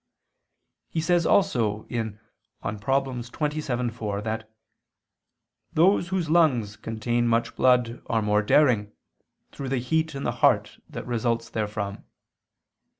He 0.89 0.99
says 0.99 1.27
also 1.27 1.83
(De 1.83 2.17
Problem. 2.81 3.21
xxvii, 3.21 3.89
4), 3.91 4.21
that 4.23 4.49
"those 5.73 6.07
whose 6.07 6.27
lungs 6.27 6.75
contain 6.75 7.27
much 7.27 7.55
blood, 7.55 8.01
are 8.07 8.23
more 8.23 8.41
daring, 8.41 8.93
through 9.51 9.69
the 9.69 9.77
heat 9.77 10.15
in 10.15 10.23
the 10.23 10.31
heart 10.41 10.79
that 10.89 11.05
results 11.05 11.49
therefrom." 11.51 12.03